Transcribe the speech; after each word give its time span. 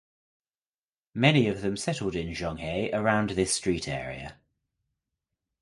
Many 1.13 1.47
of 1.47 1.61
them 1.61 1.77
settled 1.77 2.15
in 2.15 2.33
Zhonghe 2.33 2.91
around 2.91 3.29
this 3.29 3.53
street 3.53 3.87
area. 3.87 4.39